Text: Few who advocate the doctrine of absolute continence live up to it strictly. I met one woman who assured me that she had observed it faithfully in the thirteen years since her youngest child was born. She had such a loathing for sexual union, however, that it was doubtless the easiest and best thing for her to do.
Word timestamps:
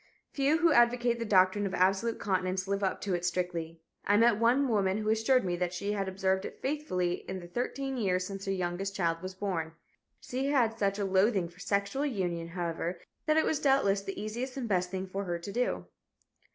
Few 0.31 0.57
who 0.57 0.71
advocate 0.71 1.19
the 1.19 1.25
doctrine 1.25 1.67
of 1.67 1.75
absolute 1.75 2.17
continence 2.19 2.67
live 2.67 2.83
up 2.83 3.01
to 3.01 3.13
it 3.13 3.23
strictly. 3.23 3.81
I 4.03 4.17
met 4.17 4.39
one 4.39 4.67
woman 4.67 4.97
who 4.97 5.09
assured 5.09 5.45
me 5.45 5.55
that 5.57 5.75
she 5.75 5.91
had 5.91 6.07
observed 6.09 6.43
it 6.43 6.59
faithfully 6.59 7.23
in 7.29 7.39
the 7.39 7.45
thirteen 7.47 7.97
years 7.97 8.25
since 8.25 8.45
her 8.45 8.51
youngest 8.51 8.95
child 8.95 9.21
was 9.21 9.35
born. 9.35 9.73
She 10.19 10.47
had 10.47 10.75
such 10.79 10.97
a 10.97 11.05
loathing 11.05 11.47
for 11.49 11.59
sexual 11.59 12.03
union, 12.03 12.47
however, 12.47 12.99
that 13.27 13.37
it 13.37 13.45
was 13.45 13.59
doubtless 13.59 14.01
the 14.01 14.19
easiest 14.19 14.57
and 14.57 14.67
best 14.67 14.89
thing 14.89 15.05
for 15.05 15.25
her 15.25 15.37
to 15.37 15.51
do. 15.51 15.85